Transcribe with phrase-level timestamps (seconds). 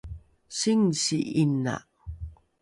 [0.57, 1.75] singsi ’ina